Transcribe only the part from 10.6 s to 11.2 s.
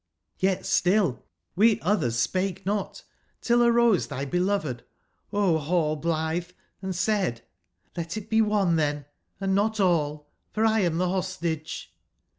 1 am the